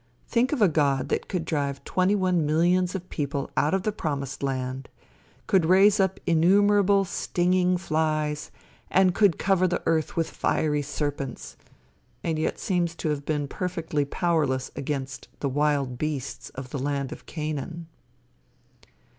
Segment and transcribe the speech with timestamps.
[0.27, 3.91] Think of a God that could drive twenty one millions of people out of the
[3.91, 4.89] promised land,
[5.45, 8.49] could raise up innumerable stinging flies,
[8.89, 11.55] and could cover the earth with fiery serpents,
[12.23, 17.11] and yet seems to have been perfectly powerless against the wild beasts of the land
[17.11, 17.85] of Canaan!